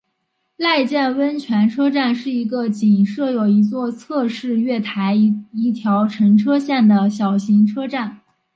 [0.57, 8.17] 濑见温泉车站是一个仅设有一座侧式月台一条乘车线的小型车站。